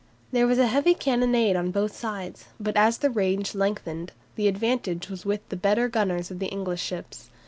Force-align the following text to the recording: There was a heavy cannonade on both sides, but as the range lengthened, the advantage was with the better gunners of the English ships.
There 0.31 0.47
was 0.47 0.57
a 0.57 0.65
heavy 0.65 0.95
cannonade 0.95 1.55
on 1.55 1.69
both 1.69 1.95
sides, 1.95 2.45
but 2.59 2.75
as 2.75 2.97
the 2.97 3.11
range 3.11 3.53
lengthened, 3.53 4.13
the 4.35 4.47
advantage 4.47 5.09
was 5.11 5.27
with 5.27 5.47
the 5.49 5.55
better 5.55 5.87
gunners 5.89 6.31
of 6.31 6.39
the 6.39 6.47
English 6.47 6.81
ships. 6.81 7.29